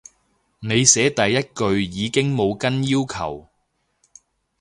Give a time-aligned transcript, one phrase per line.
[0.61, 3.47] 你寫第一句已經冇跟要求